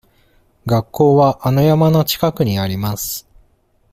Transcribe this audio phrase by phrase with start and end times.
[0.65, 3.29] 学校はあの山の近くにあります。